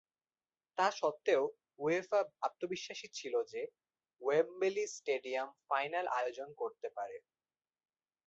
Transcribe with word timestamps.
তা 0.77 0.87
সত্ত্বেও 0.91 1.43
উয়েফা 1.79 2.19
আত্মবিশ্বাসী 2.41 3.07
ছিল 3.13 3.33
যে 3.43 3.61
ওয়েম্বলি 4.21 4.85
স্টেডিয়াম 4.87 5.49
ফাইনাল 5.69 6.05
আয়োজন 6.17 6.49
করতে 6.53 6.87
পারে। 6.89 7.17